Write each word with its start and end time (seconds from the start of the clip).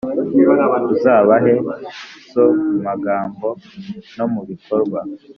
Uzubahe 0.93 1.53
so 2.31 2.45
mu 2.63 2.75
magambo 2.87 3.47
no 4.17 4.25
mu 4.33 4.41
bikorwa, 4.49 4.99